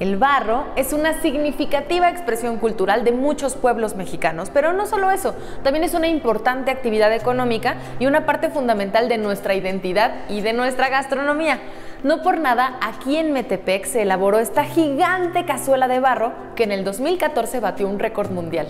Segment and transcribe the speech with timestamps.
[0.00, 5.34] El barro es una significativa expresión cultural de muchos pueblos mexicanos, pero no solo eso,
[5.64, 10.52] también es una importante actividad económica y una parte fundamental de nuestra identidad y de
[10.52, 11.58] nuestra gastronomía.
[12.04, 16.70] No por nada, aquí en Metepec se elaboró esta gigante cazuela de barro que en
[16.70, 18.68] el 2014 batió un récord mundial.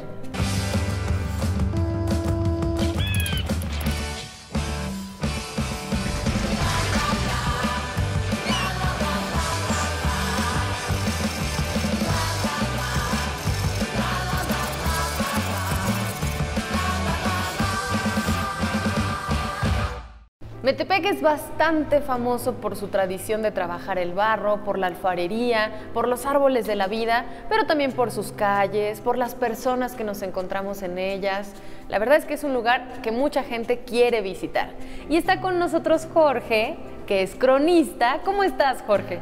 [20.78, 26.06] Metepec es bastante famoso por su tradición de trabajar el barro, por la alfarería, por
[26.06, 30.22] los árboles de la vida, pero también por sus calles, por las personas que nos
[30.22, 31.52] encontramos en ellas.
[31.88, 34.70] La verdad es que es un lugar que mucha gente quiere visitar.
[35.10, 36.76] Y está con nosotros Jorge,
[37.08, 38.20] que es cronista.
[38.24, 39.18] ¿Cómo estás, Jorge?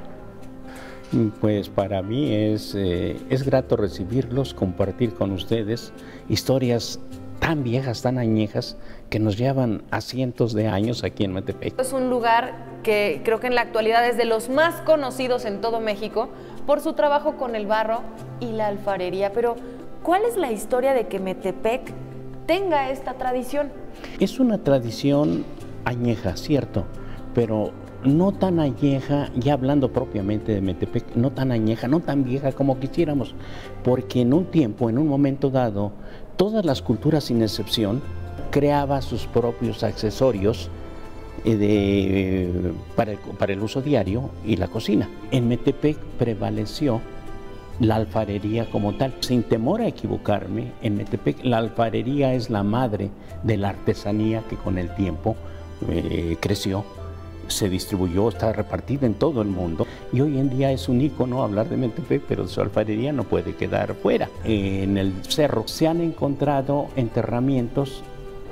[1.40, 5.94] Pues para mí es, eh, es grato recibirlos, compartir con ustedes
[6.28, 7.00] historias
[7.38, 8.76] tan viejas, tan añejas,
[9.10, 11.78] que nos llevan a cientos de años aquí en Metepec.
[11.78, 15.60] Es un lugar que creo que en la actualidad es de los más conocidos en
[15.60, 16.28] todo México
[16.66, 18.00] por su trabajo con el barro
[18.40, 19.32] y la alfarería.
[19.32, 19.56] Pero,
[20.02, 21.92] ¿cuál es la historia de que Metepec
[22.46, 23.70] tenga esta tradición?
[24.20, 25.44] Es una tradición
[25.84, 26.84] añeja, cierto,
[27.34, 27.72] pero
[28.04, 32.78] no tan añeja, ya hablando propiamente de Metepec, no tan añeja, no tan vieja como
[32.78, 33.34] quisiéramos,
[33.82, 35.92] porque en un tiempo, en un momento dado,
[36.36, 38.02] todas las culturas sin excepción
[38.50, 40.70] creaba sus propios accesorios
[41.44, 45.08] eh, para, el, uso diario y la cocina.
[45.30, 47.00] En Metepec prevaleció
[47.78, 49.14] la alfarería como tal.
[49.20, 53.10] Sin temor a equivocarme, en Metepec la alfarería es la madre
[53.42, 55.36] de la artesanía que con el tiempo
[55.88, 56.84] eh, creció,
[57.48, 61.42] se distribuyó, está repartida en todo el mundo y hoy en día es un icono
[61.42, 64.28] hablar de Metepec, pero su alfarería no puede quedar fuera.
[64.44, 68.02] En el cerro se han encontrado enterramientos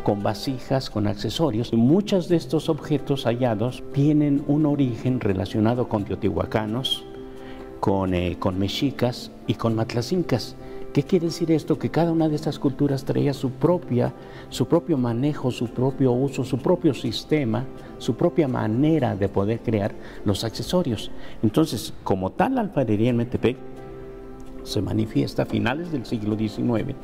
[0.05, 1.73] con vasijas, con accesorios.
[1.73, 7.05] Muchos de estos objetos hallados tienen un origen relacionado con teotihuacanos,
[7.80, 10.57] con, eh, con mexicas y con matlacincas.
[10.95, 11.77] ¿Qué quiere decir esto?
[11.77, 14.15] Que cada una de estas culturas traía su propia,
[14.49, 17.65] su propio manejo, su propio uso, su propio sistema,
[17.99, 19.93] su propia manera de poder crear
[20.25, 21.11] los accesorios.
[21.43, 23.57] Entonces, como tal la alfarería en Metepec
[24.63, 26.95] se manifiesta a finales del siglo XIX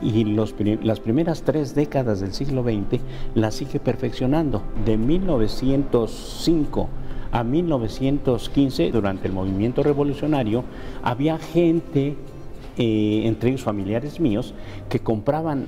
[0.00, 2.98] y las primeras tres décadas del siglo XX
[3.34, 4.62] la sigue perfeccionando.
[4.86, 6.88] De 1905
[7.30, 10.64] a 1915, durante el movimiento revolucionario,
[11.02, 12.16] había gente
[12.78, 14.54] eh, entre ellos familiares míos,
[14.88, 15.66] que compraban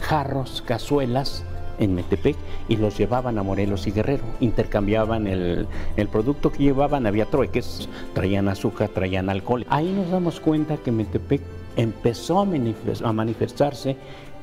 [0.00, 1.44] jarros, cazuelas
[1.78, 2.36] en Metepec
[2.68, 4.24] y los llevaban a Morelos y Guerrero.
[4.40, 5.66] Intercambiaban el,
[6.10, 9.66] producto que llevaban, había trueques, traían azúcar, traían alcohol.
[9.68, 11.42] Ahí nos damos cuenta que Metepec
[11.76, 13.96] empezó a, manifestarse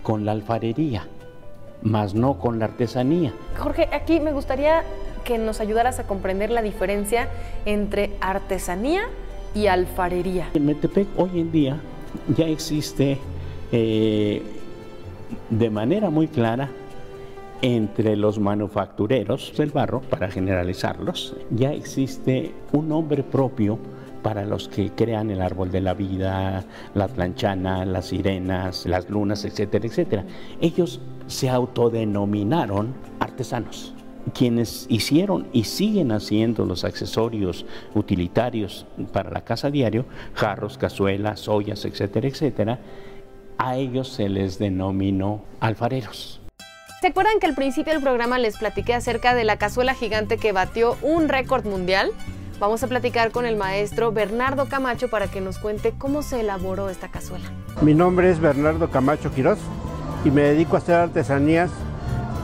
[0.03, 1.08] con la alfarería,
[1.81, 3.34] más no con la artesanía.
[3.58, 4.84] Jorge, aquí me gustaría
[5.24, 7.30] que nos ayudaras a comprender la diferencia
[7.66, 9.03] entre artesanía
[9.56, 10.50] y alfarería.
[10.53, 11.80] En Metepec hoy en día
[12.35, 13.18] ya existe
[13.72, 14.41] eh,
[15.50, 16.69] de manera muy clara
[17.62, 23.79] entre los manufactureros del barro, para generalizarlos, ya existe un nombre propio
[24.22, 26.63] para los que crean el árbol de la vida,
[26.94, 30.25] la planchana, las sirenas, las lunas, etcétera, etcétera.
[30.62, 33.93] Ellos se autodenominaron artesanos
[34.34, 41.84] quienes hicieron y siguen haciendo los accesorios utilitarios para la casa diario, jarros, cazuelas, ollas,
[41.86, 42.80] etcétera, etcétera,
[43.58, 46.40] a ellos se les denominó alfareros.
[47.02, 50.54] ¿Se acuerdan que al principio del programa les platiqué acerca de la cazuela gigante que
[50.54, 52.12] batió un récord mundial?
[52.60, 56.90] Vamos a platicar con el maestro Bernardo Camacho para que nos cuente cómo se elaboró
[56.90, 57.52] esta cazuela.
[57.82, 59.60] Mi nombre es Bernardo Camacho Quirós
[60.24, 61.72] y me dedico a hacer artesanías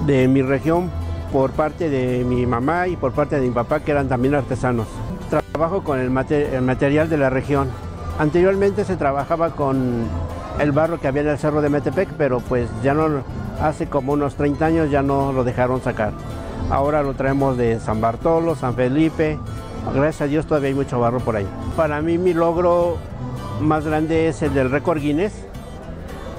[0.05, 0.91] de mi región
[1.31, 4.87] por parte de mi mamá y por parte de mi papá, que eran también artesanos.
[5.29, 7.69] Trabajo con el, material de la región.
[8.17, 10.05] Anteriormente se trabajaba con
[10.59, 13.23] el barro que había en el cerro de Metepec, pero pues ya no,
[13.61, 16.13] hace como unos 30 años ya no lo dejaron sacar.
[16.69, 19.39] Ahora lo traemos de San Bartolo, San Felipe,
[19.93, 21.47] gracias a Dios todavía hay mucho barro por ahí.
[21.75, 22.97] Para mí mi logro
[23.61, 25.33] más grande es el del récord Guinness,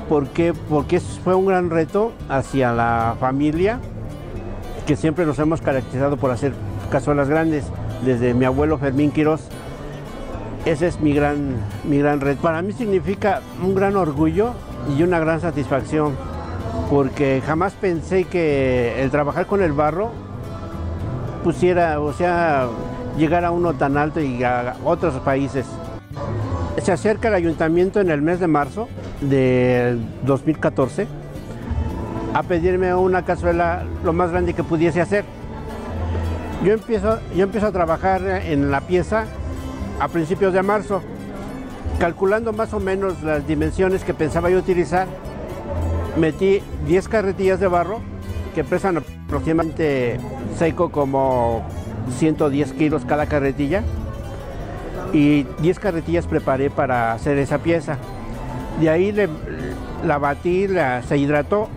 [0.08, 3.80] porque, porque fue un gran reto hacia la familia,
[4.90, 6.52] que siempre nos hemos caracterizado por hacer
[6.90, 7.64] cazuelas grandes,
[8.04, 9.40] desde mi abuelo Fermín Quirós.
[10.64, 11.54] Ese es mi gran,
[11.84, 12.42] mi gran reto.
[12.42, 14.52] Para mí significa un gran orgullo
[14.98, 16.16] y una gran satisfacción,
[16.90, 20.10] porque jamás pensé que el trabajar con el barro
[21.44, 22.66] pusiera, o sea,
[23.16, 25.66] llegar a uno tan alto y a otros países.
[26.82, 28.88] Se acerca el ayuntamiento en el mes de marzo
[29.20, 31.19] del 2014
[32.34, 35.24] a pedirme una cazuela lo más grande que pudiese hacer.
[36.64, 39.24] Yo empiezo, yo empiezo a trabajar en la pieza
[39.98, 41.02] a principios de marzo,
[41.98, 45.06] calculando más o menos las dimensiones que pensaba yo utilizar.
[46.16, 48.00] Metí 10 carretillas de barro
[48.54, 50.18] que pesan aproximadamente
[50.58, 51.64] seco como
[52.18, 53.82] 110 kilos cada carretilla
[55.12, 57.96] y 10 carretillas preparé para hacer esa pieza.
[58.80, 59.14] De ahí
[60.04, 61.68] la batí, la, se hidrató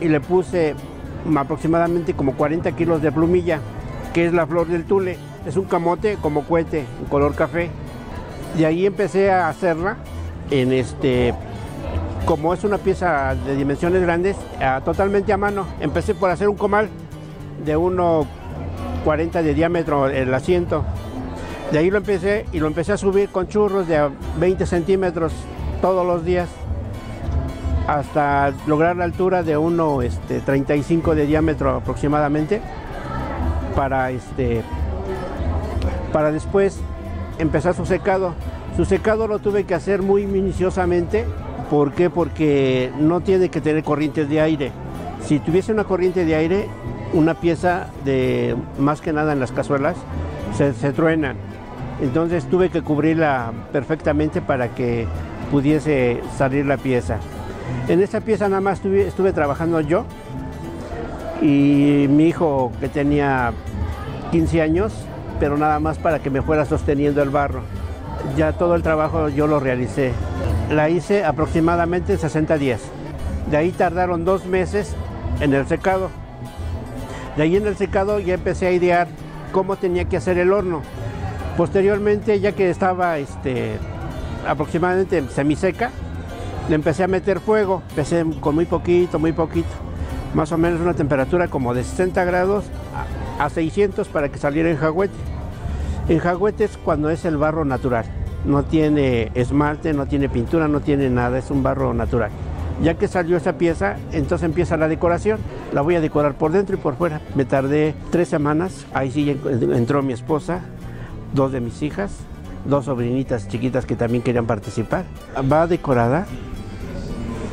[0.00, 0.74] y le puse
[1.36, 3.60] aproximadamente como 40 kilos de plumilla,
[4.12, 5.18] que es la flor del tule.
[5.46, 7.70] Es un camote como cohete, en color café.
[8.56, 9.96] De ahí empecé a hacerla
[10.50, 11.34] en este,
[12.24, 14.36] como es una pieza de dimensiones grandes,
[14.84, 15.66] totalmente a mano.
[15.80, 16.88] Empecé por hacer un comal
[17.64, 20.84] de 1,40 de diámetro el asiento.
[21.72, 24.08] De ahí lo empecé y lo empecé a subir con churros de
[24.38, 25.32] 20 centímetros
[25.82, 26.48] todos los días
[27.88, 32.60] hasta lograr la altura de 1,35 este, de diámetro aproximadamente
[33.74, 34.60] para, este,
[36.12, 36.78] para después
[37.38, 38.34] empezar su secado.
[38.76, 41.24] Su secado lo tuve que hacer muy minuciosamente.
[41.70, 42.10] ¿Por qué?
[42.10, 44.70] Porque no tiene que tener corrientes de aire.
[45.24, 46.68] Si tuviese una corriente de aire,
[47.14, 49.96] una pieza de más que nada en las cazuelas
[50.54, 51.36] se, se truenan.
[52.02, 55.06] Entonces tuve que cubrirla perfectamente para que
[55.50, 57.18] pudiese salir la pieza.
[57.88, 60.04] En esta pieza nada más estuve, trabajando yo
[61.40, 63.52] y mi hijo que tenía
[64.30, 64.92] 15 años,
[65.40, 67.62] pero nada más para que me fuera sosteniendo el barro.
[68.36, 70.12] Ya todo el trabajo yo lo realicé.
[70.70, 72.82] La hice aproximadamente 60 días.
[73.50, 74.94] De ahí tardaron dos meses
[75.40, 76.10] en el secado.
[77.36, 79.08] De ahí en el secado ya empecé a idear
[79.52, 80.82] cómo tenía que hacer el horno.
[81.56, 83.78] Posteriormente, ya que estaba este,
[84.46, 85.90] aproximadamente semiseca,
[86.68, 87.82] le empecé a meter fuego.
[87.90, 89.68] Empecé con muy poquito, muy poquito.
[90.34, 92.66] Más o menos una temperatura como de 60 grados
[93.38, 95.14] a 600 para que saliera en jagüete.
[96.08, 98.04] En jagüete es cuando es el barro natural.
[98.44, 102.30] No tiene esmalte, no tiene pintura, no tiene nada, es un barro natural.
[102.82, 105.40] Ya que salió esa pieza, entonces empieza la decoración.
[105.72, 107.20] La voy a decorar por dentro y por fuera.
[107.34, 108.86] Me tardé tres semanas.
[108.94, 109.36] Ahí sí
[109.72, 110.60] entró mi esposa,
[111.34, 112.12] dos de mis hijas,
[112.64, 115.04] dos sobrinitas chiquitas que también querían participar.
[115.50, 116.26] Va decorada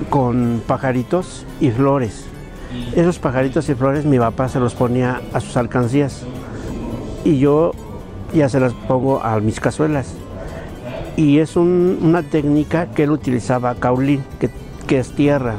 [0.09, 2.25] con pajaritos y flores.
[2.95, 6.23] Esos pajaritos y flores mi papá se los ponía a sus alcancías
[7.23, 7.71] y yo
[8.33, 10.13] ya se las pongo a mis cazuelas.
[11.15, 14.49] Y es una técnica que él utilizaba, caulín, que,
[14.85, 15.55] que, es tierra,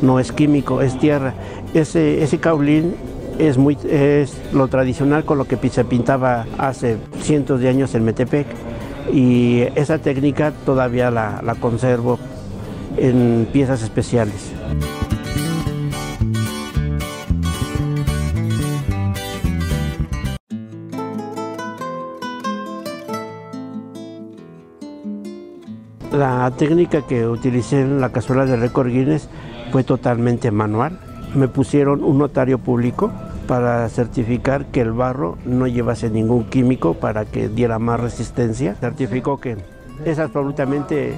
[0.00, 1.34] no es químico, es tierra.
[1.74, 2.94] Ese, ese caulín
[3.38, 8.04] es, muy, es lo tradicional con lo que se pintaba hace cientos de años en
[8.04, 8.46] Metepec
[9.12, 12.18] y esa técnica todavía la, la conservo
[12.96, 14.52] en piezas especiales.
[26.12, 29.30] La técnica que utilicé en la cazuela de récord Guinness
[29.70, 30.98] fue totalmente manual.
[31.34, 33.10] Me pusieron un notario público
[33.46, 38.74] para certificar que el barro no llevase ningún químico para que diera más resistencia.
[38.74, 39.56] Certificó que
[40.04, 41.14] es absolutamente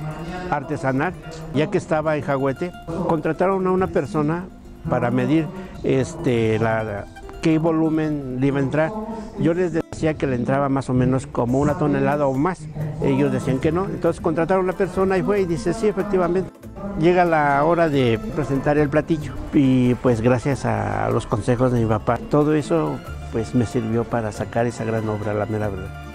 [0.57, 1.13] artesanal,
[1.55, 2.73] ya que estaba en Jagüete.
[3.09, 4.45] Contrataron a una persona
[4.89, 5.47] para medir
[5.83, 7.07] este, la,
[7.43, 8.93] qué volumen le iba a entrar.
[9.39, 12.67] Yo les decía que le entraba más o menos como una tonelada o más.
[13.03, 13.85] Ellos decían que no.
[13.85, 16.51] Entonces contrataron a una persona y fue y dice, sí, efectivamente.
[16.99, 21.87] Llega la hora de presentar el platillo y pues gracias a los consejos de mi
[21.87, 22.99] papá, todo eso
[23.33, 26.14] pues me sirvió para sacar esa gran obra, la mera verdad.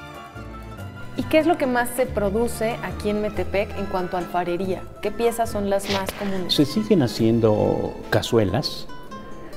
[1.19, 4.83] ¿Y qué es lo que más se produce aquí en Metepec en cuanto a alfarería?
[5.01, 6.53] ¿Qué piezas son las más comunes?
[6.53, 8.87] Se siguen haciendo cazuelas,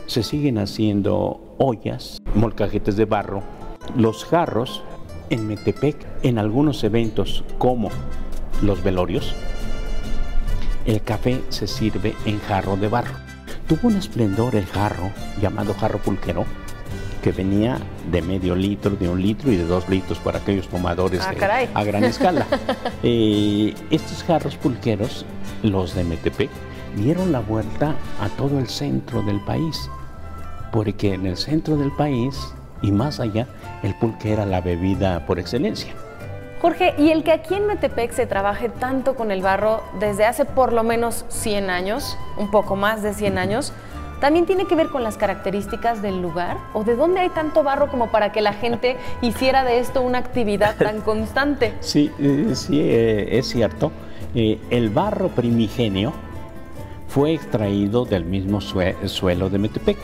[0.06, 3.44] se siguen haciendo ollas, molcajetes de barro,
[3.96, 4.82] los jarros
[5.30, 7.90] en Metepec, en algunos eventos como
[8.60, 9.32] los velorios,
[10.84, 13.14] el café se sirve en jarro de barro.
[13.68, 16.44] Tuvo un esplendor el jarro llamado jarro pulquero
[17.22, 17.78] que venía
[18.10, 21.84] de medio litro, de un litro y de dos litros para aquellos tomadores ah, a
[21.84, 22.46] gran escala.
[23.04, 25.26] Eh, estos jarros pulqueros,
[25.62, 26.50] los de Metepec,
[26.96, 29.90] dieron la vuelta a todo el centro del país,
[30.70, 33.46] porque en el centro del país y más allá,
[33.82, 35.92] el pulque era la bebida por excelencia.
[36.60, 40.44] Jorge, y el que aquí en Metepec se trabaje tanto con el barro desde hace
[40.44, 43.72] por lo menos 100 años, un poco más de 100 años,
[44.22, 47.90] también tiene que ver con las características del lugar o de dónde hay tanto barro
[47.90, 51.74] como para que la gente hiciera de esto una actividad tan constante.
[51.80, 53.90] Sí, eh, sí, eh, es cierto.
[54.36, 56.12] Eh, el barro primigenio
[57.08, 59.98] fue extraído del mismo suelo de Metepec.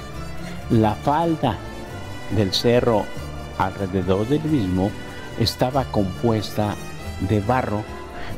[0.71, 1.57] La falda
[2.37, 3.05] del cerro
[3.57, 4.91] alrededor del mismo
[5.39, 6.75] estaba compuesta
[7.21, 7.85] de barro,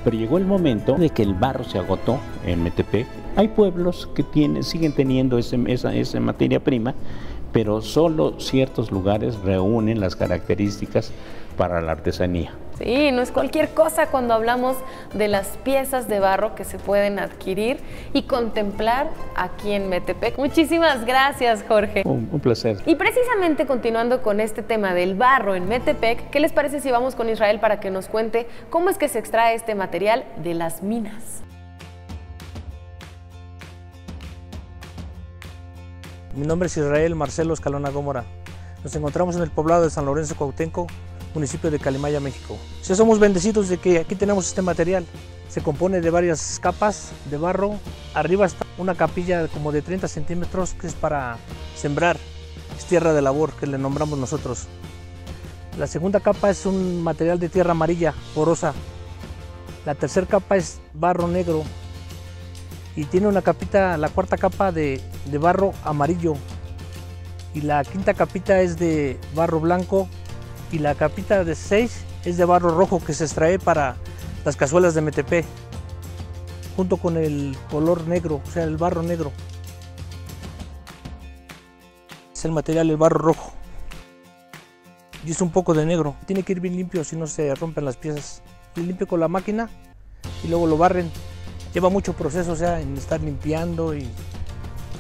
[0.05, 3.07] pero llegó el momento de que el barro se agotó en Metepec.
[3.37, 6.95] Hay pueblos que tienen, siguen teniendo esa, esa materia prima,
[7.53, 11.13] pero solo ciertos lugares reúnen las características
[11.57, 12.53] para la artesanía.
[12.81, 14.75] Sí, no es cualquier cosa cuando hablamos
[15.13, 17.79] de las piezas de barro que se pueden adquirir
[18.15, 20.39] y contemplar aquí en Metepec.
[20.39, 22.03] Muchísimas gracias, Jorge.
[22.07, 22.79] Un, un, placer.
[22.87, 27.15] Y precisamente continuando con este tema del barro en Metepec, ¿qué les parece si vamos
[27.15, 30.83] con Israel para que nos cuente cómo es que se extrae este material de las
[30.83, 31.43] minas?
[36.35, 38.25] Mi nombre es Israel Marcelo Escalona Gómora.
[38.83, 40.87] Nos encontramos en el poblado de San Lorenzo Cuautenco,
[41.35, 42.57] municipio de Calimaya, México.
[42.87, 45.05] Ya somos bendecidos de que aquí tenemos este material.
[45.49, 47.75] Se compone de varias capas de barro.
[48.15, 51.39] Arriba está una capilla como de 30 centímetros que es para
[51.77, 52.19] sembrar.
[52.79, 54.67] Es tierra de labor que le nombramos nosotros.
[55.79, 58.75] La segunda capa es un material de tierra amarilla, porosa.
[59.87, 61.63] La tercera capa es barro negro.
[62.97, 66.35] Y tiene una capita, la cuarta capa de, de barro amarillo.
[67.55, 70.09] Y la quinta capita es de barro blanco
[70.73, 73.97] y la capita de 6 es de barro rojo que se extrae para
[74.45, 75.45] las cazuelas de MTP
[76.77, 79.33] junto con el color negro, o sea, el barro negro.
[82.33, 83.53] Es el material, el barro rojo.
[85.27, 86.17] Y es un poco de negro.
[86.27, 88.43] Tiene que ir bien limpio, si no se rompen las piezas.
[88.77, 89.69] Y limpio con la máquina
[90.43, 91.11] y luego lo barren.
[91.75, 94.09] Lleva mucho proceso, o sea, en estar limpiando y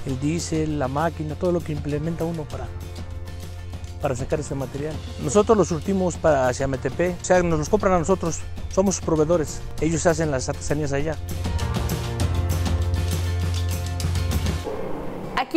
[0.06, 2.68] el diésel, la máquina, todo lo que implementa uno para
[4.00, 4.95] para sacar ese material.
[5.23, 8.40] Nosotros los surtimos para hacia MTP, o sea, nos los compran a nosotros,
[8.71, 11.16] somos proveedores, ellos hacen las artesanías allá.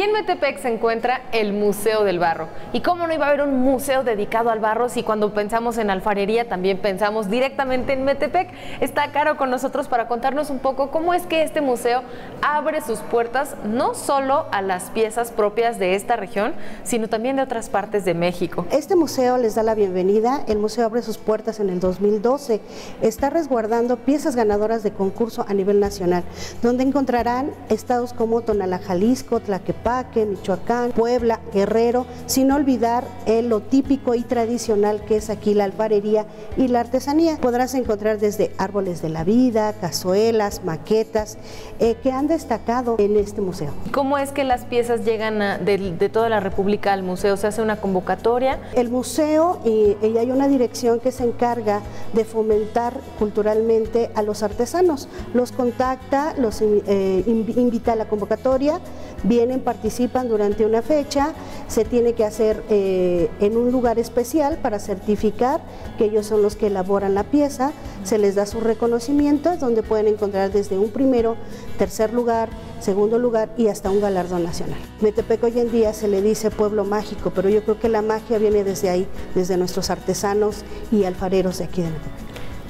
[0.04, 2.50] En Metepec se encuentra el Museo del Barro.
[2.74, 5.90] ¿Y cómo no iba a haber un museo dedicado al barro si cuando pensamos en
[5.90, 8.50] alfarería también pensamos directamente en Metepec?
[8.82, 12.02] Está Caro con nosotros para contarnos un poco cómo es que este museo
[12.42, 17.44] abre sus puertas no solo a las piezas propias de esta región, sino también de
[17.44, 18.66] otras partes de México.
[18.72, 20.44] Este museo les da la bienvenida.
[20.50, 22.60] El museo abre sus puertas en el 2012.
[23.02, 26.26] Está resguardando piezas ganadoras de concurso a nivel nacional,
[26.62, 34.16] donde encontrarán estados como Tonalá, Jalisco, Tlaquepaque, Michoacán, Puebla, Guerrero, sin olvidar el, lo típico
[34.16, 36.26] y tradicional que es aquí la alfarería
[36.58, 37.38] y la artesanía.
[37.38, 41.38] Podrás encontrar desde árboles de la vida, cazuelas, maquetas,
[41.80, 43.72] eh, que han destacado en este museo.
[43.92, 47.38] ¿Cómo es que las piezas llegan a, de, de, toda la República al museo?
[47.38, 48.60] ¿Se hace una convocatoria?
[48.74, 51.82] El museo y, y hay una dirección que se encarga
[52.14, 55.08] de fomentar culturalmente a los artesanos.
[55.34, 58.80] Los contacta, los eh, invita a la convocatoria,
[59.24, 61.34] vienen, participan durante una fecha,
[61.68, 65.62] se tiene que hacer eh, en un lugar especial para certificar
[65.98, 67.72] que ellos son los que elaboran la pieza,
[68.04, 71.38] se les da sus reconocimientos donde pueden encontrar desde un primero,
[71.78, 72.50] tercer lugar,
[72.80, 74.80] segundo lugar y hasta un galardón nacional.
[75.02, 78.38] Metepec hoy en día se le dice pueblo mágico, pero yo creo que la magia
[78.38, 82.24] viene desde ahí, desde nuestros artesanos y alfareros de aquí de Metepec.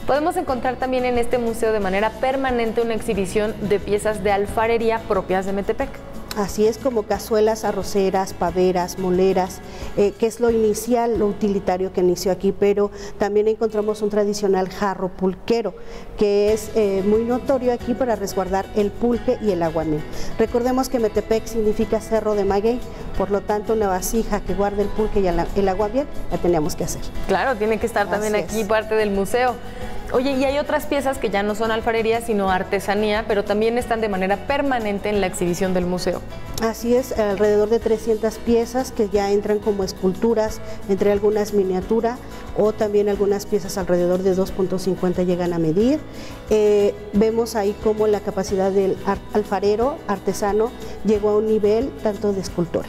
[0.05, 4.99] Podemos encontrar también en este museo de manera permanente una exhibición de piezas de alfarería
[5.07, 5.89] propias de Metepec.
[6.37, 9.59] Así es como cazuelas arroceras, paveras, moleras,
[9.97, 14.69] eh, que es lo inicial, lo utilitario que inició aquí, pero también encontramos un tradicional
[14.69, 15.75] jarro pulquero,
[16.17, 20.01] que es eh, muy notorio aquí para resguardar el pulque y el aguamiel.
[20.39, 22.79] Recordemos que Metepec significa cerro de maguey,
[23.17, 26.83] por lo tanto una vasija que guarde el pulque y el aguamiel la tenemos que
[26.83, 27.01] hacer.
[27.27, 28.67] Claro, tiene que estar también aquí es.
[28.67, 29.55] parte del museo.
[30.13, 33.99] Oye, y hay otras piezas que ya no son alfarería, sino artesanía, pero también están
[33.99, 36.21] de manera permanente en la exhibición del museo.
[36.61, 42.19] Así es, alrededor de 300 piezas que ya entran como esculturas, entre algunas miniatura
[42.55, 45.99] o también algunas piezas alrededor de 2.50 llegan a medir.
[46.51, 48.95] Eh, vemos ahí cómo la capacidad del
[49.33, 50.71] alfarero artesano
[51.05, 52.87] llegó a un nivel tanto de escultura.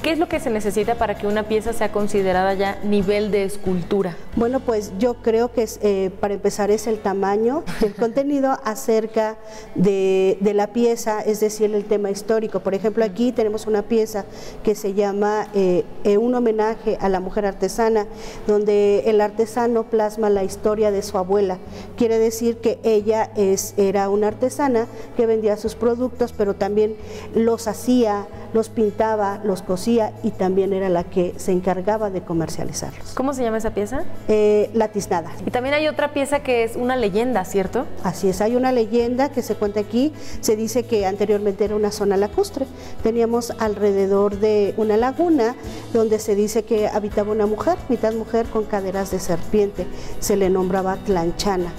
[0.00, 3.44] ¿Qué es lo que se necesita para que una pieza sea considerada ya nivel de
[3.44, 4.16] escultura?
[4.36, 9.36] Bueno, pues yo creo que es, eh, para empezar es el tamaño, el contenido acerca
[9.76, 12.58] de, de, la pieza, es decir, el tema histórico.
[12.58, 14.24] Por ejemplo, aquí tenemos una pieza
[14.64, 18.06] que se llama eh, eh, Un homenaje a la mujer artesana,
[18.48, 21.58] donde el artesano plasma la historia de su abuela.
[21.96, 26.96] Quiere decir que ella es, era una artesana que vendía sus productos, pero también
[27.36, 33.14] los hacía, los pintaba, los cosía y también era la que se encargaba de comercializarlos.
[33.14, 34.04] ¿Cómo se llama esa pieza?
[34.26, 35.32] Eh, la tiznada.
[35.44, 37.84] Y también hay otra pieza que es una leyenda, ¿cierto?
[38.02, 41.90] Así es, hay una leyenda que se cuenta aquí, se dice que anteriormente era una
[41.90, 42.64] zona lacustre.
[43.02, 45.54] Teníamos alrededor de una laguna
[45.92, 49.86] donde se dice que habitaba una mujer, mitad mujer con caderas de serpiente.
[50.20, 51.70] Se le nombraba Tlanchana.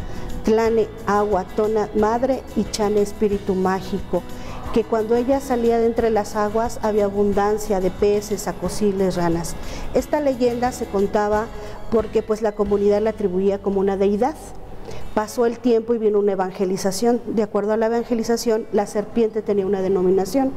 [0.44, 4.22] Tlane, agua, tona, madre y chane, espíritu mágico
[4.76, 9.56] que cuando ella salía de entre las aguas había abundancia de peces, acosiles, ranas.
[9.94, 11.46] Esta leyenda se contaba
[11.92, 14.36] porque pues la comunidad la atribuía como una deidad.
[15.14, 17.22] Pasó el tiempo y vino una evangelización.
[17.26, 20.52] De acuerdo a la evangelización, la serpiente tenía una denominación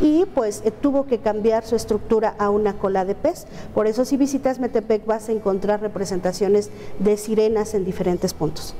[0.00, 3.46] y pues eh, tuvo que cambiar su estructura a una cola de pez.
[3.74, 8.74] Por eso si visitas Metepec vas a encontrar representaciones de sirenas en diferentes puntos.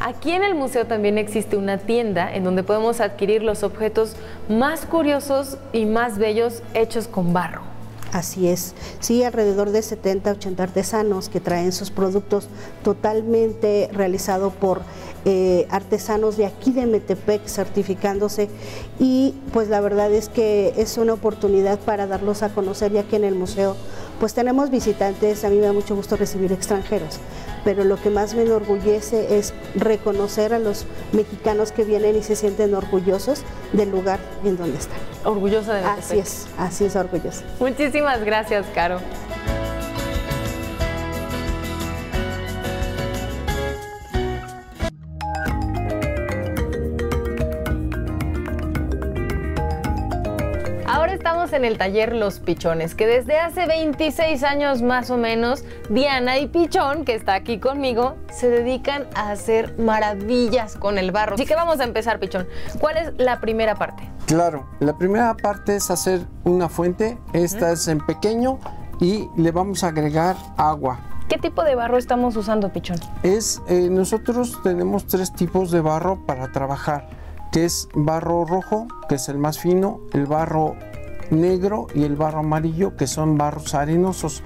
[0.00, 4.16] Aquí en el museo también existe una tienda en donde podemos adquirir los objetos
[4.48, 7.73] más curiosos y más bellos hechos con barro.
[8.14, 12.46] Así es, sí, alrededor de 70, 80 artesanos que traen sus productos
[12.84, 14.82] totalmente realizados por
[15.24, 18.48] eh, artesanos de aquí de Metepec certificándose.
[19.00, 23.16] Y pues la verdad es que es una oportunidad para darlos a conocer ya que
[23.16, 23.74] en el museo
[24.20, 27.18] pues tenemos visitantes, a mí me da mucho gusto recibir extranjeros,
[27.64, 32.36] pero lo que más me enorgullece es reconocer a los mexicanos que vienen y se
[32.36, 33.42] sienten orgullosos
[33.72, 34.98] del lugar en donde están.
[35.24, 35.84] Orgullosa de.
[35.84, 37.42] Así es, así es orgullosa.
[37.58, 39.00] Muchísimas gracias, Caro.
[51.54, 56.48] En el taller Los Pichones, que desde hace 26 años más o menos, Diana y
[56.48, 61.34] Pichón, que está aquí conmigo, se dedican a hacer maravillas con el barro.
[61.34, 62.46] Así que vamos a empezar, Pichón.
[62.80, 64.08] ¿Cuál es la primera parte?
[64.26, 67.18] Claro, la primera parte es hacer una fuente.
[67.32, 68.58] Esta es en pequeño
[69.00, 70.98] y le vamos a agregar agua.
[71.28, 72.98] ¿Qué tipo de barro estamos usando, Pichón?
[73.22, 77.08] Es, eh, nosotros tenemos tres tipos de barro para trabajar,
[77.52, 80.76] que es barro rojo, que es el más fino, el barro
[81.30, 84.42] negro y el barro amarillo, que son barros arenosos.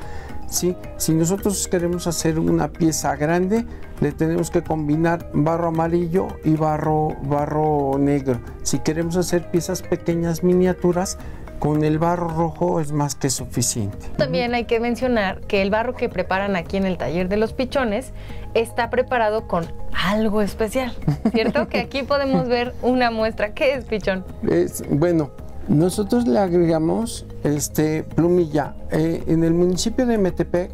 [0.48, 0.76] ¿sí?
[0.96, 3.64] Si nosotros queremos hacer una pieza grande,
[4.00, 8.40] le tenemos que combinar barro amarillo y barro, barro negro.
[8.62, 11.18] Si queremos hacer piezas pequeñas, miniaturas,
[11.58, 13.98] con el barro rojo es más que suficiente.
[14.16, 17.52] También hay que mencionar que el barro que preparan aquí en el taller de los
[17.52, 18.12] pichones
[18.54, 20.94] está preparado con algo especial,
[21.32, 21.68] ¿cierto?
[21.68, 23.54] que aquí podemos ver una muestra.
[23.54, 24.24] ¿Qué es pichón?
[24.48, 25.32] Es, bueno,
[25.68, 28.74] nosotros le agregamos este, plumilla.
[28.90, 30.70] Eh, en el municipio de Metepec,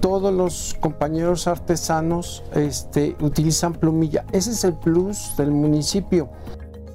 [0.00, 4.24] todos los compañeros artesanos este, utilizan plumilla.
[4.32, 6.28] Ese es el plus del municipio.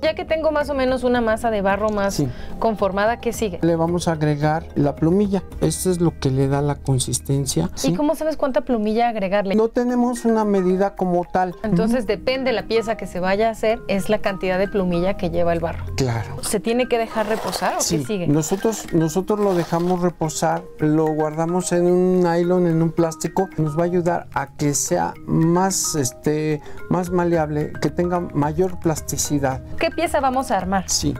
[0.01, 2.23] Ya que tengo más o menos una masa de barro más
[2.59, 3.59] conformada, ¿qué sigue?
[3.61, 5.43] Le vamos a agregar la plumilla.
[5.61, 7.69] Esto es lo que le da la consistencia.
[7.83, 9.55] ¿Y cómo sabes cuánta plumilla agregarle?
[9.55, 11.55] No tenemos una medida como tal.
[11.63, 15.29] Entonces depende la pieza que se vaya a hacer, es la cantidad de plumilla que
[15.29, 15.85] lleva el barro.
[15.95, 16.43] Claro.
[16.43, 18.27] ¿Se tiene que dejar reposar o qué sigue?
[18.27, 23.49] Nosotros, nosotros lo dejamos reposar, lo guardamos en un nylon, en un plástico.
[23.57, 29.61] Nos va a ayudar a que sea más, este, más maleable, que tenga mayor plasticidad.
[29.79, 30.89] ¿Qué pieza vamos a armar?
[30.89, 31.13] Sí.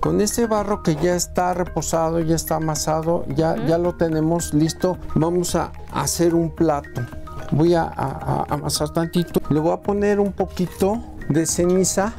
[0.00, 4.96] Con este barro que ya está reposado, ya está amasado, ya, ya lo tenemos listo,
[5.14, 7.02] vamos a hacer un plato.
[7.52, 7.84] Voy a,
[8.48, 9.40] amasar tantito.
[9.50, 12.14] Le voy a poner un poquito de ceniza.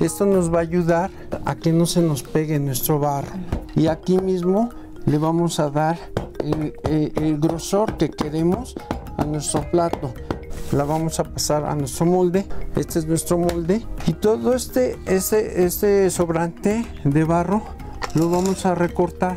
[0.00, 1.10] Esto nos va a ayudar
[1.44, 3.32] a que no se nos pegue nuestro barro.
[3.76, 4.70] Y aquí mismo
[5.06, 5.98] le vamos a dar
[6.38, 8.74] el grosor que queremos
[9.16, 10.12] a nuestro plato
[10.72, 12.46] la vamos a pasar a nuestro molde.
[12.76, 13.82] Este es nuestro molde.
[14.06, 17.62] Y todo este, este, este sobrante de barro
[18.14, 19.36] lo vamos a recortar.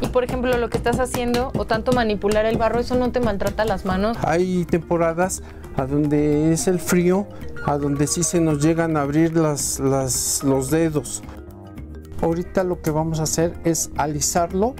[0.00, 3.20] Y por ejemplo, lo que estás haciendo o tanto manipular el barro, ¿eso no te
[3.20, 4.16] maltrata las manos?
[4.22, 5.42] Hay temporadas
[5.76, 7.26] a donde es el frío,
[7.66, 11.22] a donde sí se nos llegan a abrir las, los dedos.
[12.20, 14.74] Ahorita lo que vamos a hacer es alisarlo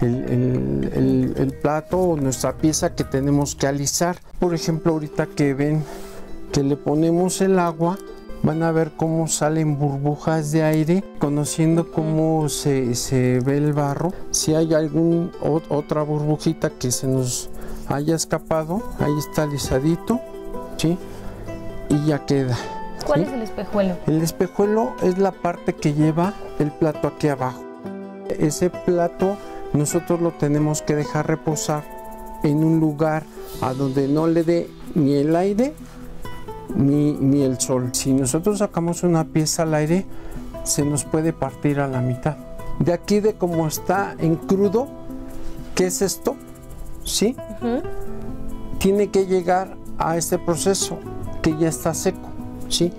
[0.00, 4.16] el, plato o nuestra pieza que tenemos que alisar.
[4.40, 5.84] Por ejemplo, ahorita que ven
[6.50, 7.98] que le ponemos el agua,
[8.42, 14.14] van a ver cómo salen burbujas de aire, conociendo cómo se, se ve el barro.
[14.30, 17.50] Si hay algún otra burbujita que se nos
[17.86, 20.20] haya escapado, ahí está alisadito,
[20.78, 20.96] ¿sí?
[21.90, 22.56] Y ya queda.
[23.06, 23.96] ¿Cuál es el espejuelo?
[24.06, 27.62] El espejuelo es la parte que lleva el plato aquí abajo.
[28.38, 29.36] Ese plato
[29.74, 31.99] nosotros lo tenemos que dejar reposar
[32.42, 33.24] en un lugar
[33.60, 35.74] a donde no le dé ni el aire
[36.74, 37.90] ni, ni, el sol.
[37.92, 40.06] Si nosotros sacamos una pieza al aire,
[40.64, 42.36] se nos puede partir a la mitad.
[42.78, 44.88] de aquí de cómo está en crudo,
[45.74, 46.36] ¿qué es esto?
[47.04, 47.36] ¿Sí?
[48.78, 50.98] Tiene que llegar a este proceso
[51.42, 52.30] que ya está seco,
[52.68, 52.90] ¿sí?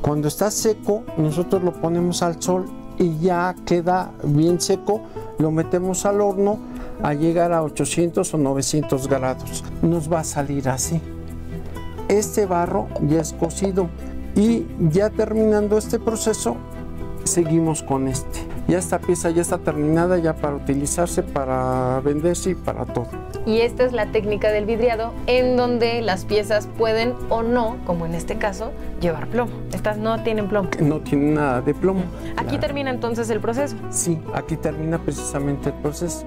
[0.00, 2.66] Cuando está seco, nosotros lo ponemos al sol
[2.98, 5.00] y ya queda bien seco,
[5.38, 6.58] lo metemos al horno
[7.02, 9.64] a llegar a 800 o 900 grados.
[9.82, 11.00] Nos va a salir así.
[12.08, 13.88] Este barro ya es cocido
[14.34, 16.56] y ya terminando este proceso,
[17.24, 18.40] seguimos con este.
[18.68, 23.08] Ya esta pieza ya está terminada ya para utilizarse, para venderse y para todo.
[23.44, 28.06] Y esta es la técnica del vidriado en donde las piezas pueden o no, como
[28.06, 29.52] en este caso, llevar plomo.
[29.72, 30.70] Estas no tienen plomo.
[30.80, 32.04] No tiene nada de plomo.
[32.36, 33.76] Aquí termina entonces el proceso.
[33.90, 36.24] Sí, aquí termina precisamente el proceso.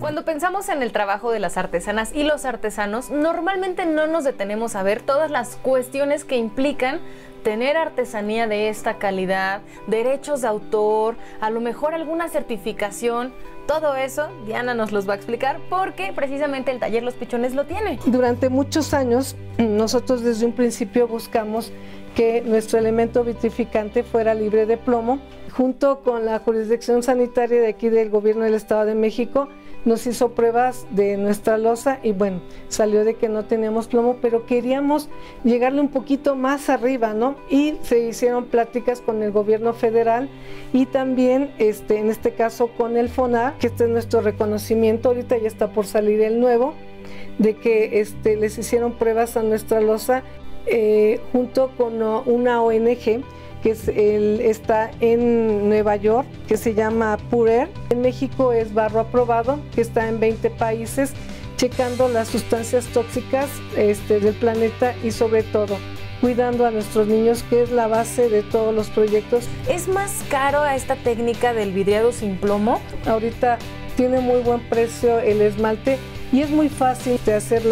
[0.00, 4.76] Cuando pensamos en el trabajo de las artesanas y los artesanos, normalmente no nos detenemos
[4.76, 7.00] a ver todas las cuestiones que implican
[7.42, 13.32] tener artesanía de esta calidad, derechos de autor, a lo mejor alguna certificación.
[13.66, 17.64] Todo eso Diana nos los va a explicar porque precisamente el taller Los Pichones lo
[17.64, 17.98] tiene.
[18.04, 21.72] Durante muchos años nosotros desde un principio buscamos
[22.14, 25.20] que nuestro elemento vitrificante fuera libre de plomo.
[25.52, 29.48] Junto con la jurisdicción sanitaria de aquí del gobierno del Estado de México,
[29.86, 34.44] nos hizo pruebas de nuestra losa y bueno, salió de que no teníamos plomo, pero
[34.44, 35.08] queríamos
[35.44, 37.36] llegarle un poquito más arriba, ¿no?
[37.48, 40.28] Y se hicieron pláticas con el gobierno federal
[40.72, 45.38] y también, este, en este caso, con el FONAR, que este es nuestro reconocimiento, ahorita
[45.38, 46.74] ya está por salir el nuevo,
[47.38, 50.24] de que este, les hicieron pruebas a nuestra losa
[50.66, 53.22] eh, junto con una ONG
[53.62, 57.68] que es el, está en Nueva York, que se llama Purer.
[57.90, 61.14] En México es barro aprobado, que está en 20 países,
[61.56, 65.78] checando las sustancias tóxicas este, del planeta y sobre todo
[66.20, 69.44] cuidando a nuestros niños, que es la base de todos los proyectos.
[69.68, 72.80] ¿Es más caro a esta técnica del vidriado sin plomo?
[73.06, 73.58] Ahorita
[73.96, 75.98] tiene muy buen precio el esmalte
[76.32, 77.62] y es muy fácil de hacer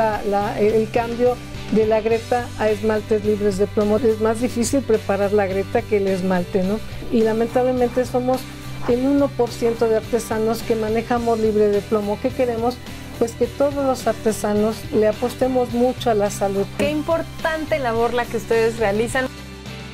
[0.59, 1.37] el cambio
[1.75, 3.99] de la greta a esmaltes libres de plomo.
[3.99, 6.79] Es más difícil preparar la greta que el esmalte, ¿no?
[7.13, 8.41] Y lamentablemente somos
[8.89, 12.19] el 1% de artesanos que manejamos libre de plomo.
[12.21, 12.77] ¿Qué queremos?
[13.19, 16.67] Pues que todos los artesanos le apostemos mucho a la salud.
[16.79, 19.27] Qué importante labor la que ustedes realizan.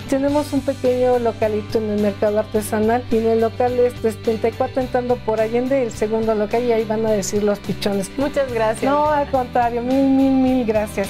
[0.08, 5.14] Tenemos un pequeño localito en el mercado artesanal y en el local es 34 entrando
[5.16, 8.10] por Allende, el segundo local y ahí van a decir los pichones.
[8.16, 8.90] Muchas gracias.
[8.90, 11.08] No, al contrario, mil, mil, mil gracias.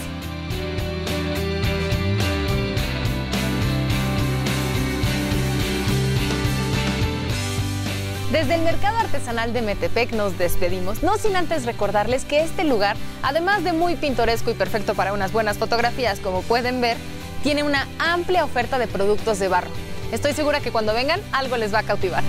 [8.40, 12.96] Desde el Mercado Artesanal de Metepec nos despedimos, no sin antes recordarles que este lugar,
[13.22, 16.96] además de muy pintoresco y perfecto para unas buenas fotografías, como pueden ver,
[17.42, 19.68] tiene una amplia oferta de productos de barro.
[20.10, 22.24] Estoy segura que cuando vengan algo les va a cautivar.